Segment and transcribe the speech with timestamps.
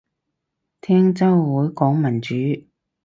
[0.81, 2.65] 聽週會講民主